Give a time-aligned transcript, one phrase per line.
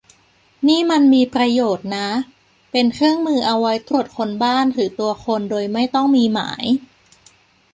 [0.67, 2.07] นี่มันมีประโยชน์นะ-
[2.71, 6.63] เป็นเครื่องมือเอาไว้ตรวจค้นบ้านหรือตัวคนโดยไม่ต้องมีหมาย